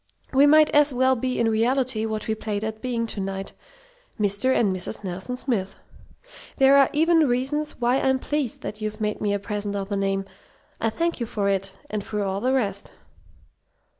We 0.33 0.47
might 0.47 0.71
as 0.71 0.91
well 0.91 1.15
be 1.15 1.39
in 1.39 1.47
reality 1.47 2.07
what 2.07 2.27
we 2.27 2.33
played 2.33 2.63
at 2.63 2.81
being 2.81 3.05
to 3.05 3.19
night 3.19 3.53
'Mr. 4.19 4.51
and 4.51 4.75
Mrs. 4.75 5.03
Nelson 5.03 5.37
Smith.' 5.37 5.75
There 6.57 6.75
are 6.75 6.89
even 6.91 7.27
reasons 7.27 7.73
why 7.79 7.99
I'm 7.99 8.17
pleased 8.17 8.61
that 8.61 8.81
you've 8.81 8.99
made 8.99 9.21
me 9.21 9.31
a 9.31 9.37
present 9.37 9.75
of 9.75 9.89
the 9.89 9.97
name. 9.97 10.25
I 10.79 10.89
thank 10.89 11.19
you 11.19 11.27
for 11.27 11.49
it 11.49 11.73
and 11.87 12.03
for 12.03 12.23
all 12.23 12.41
the 12.41 12.51
rest." 12.53 12.91